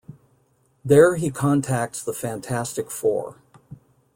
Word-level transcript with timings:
There 0.83 1.15
he 1.17 1.29
contacts 1.29 2.01
the 2.03 2.11
Fantastic 2.11 2.89
Four. 2.89 3.35